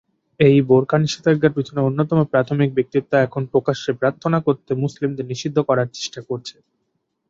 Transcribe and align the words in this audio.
এই 0.39 0.57
বোরকা 0.69 0.95
নিষেধাজ্ঞার 0.99 1.55
পিছনে 1.57 1.79
অন্যতম 1.81 2.19
প্রাথমিক 2.31 2.69
ব্যক্তিত্ব 2.77 3.11
এখন 3.19 3.41
প্রকাশ্যে 3.53 3.91
প্রার্থনা 4.01 4.37
করতে 4.47 4.71
মুসলিমদের 4.83 5.29
নিষিদ্ধ 5.31 5.57
করার 5.69 5.87
চেষ্টা 5.95 6.19
করছে। 6.29 6.55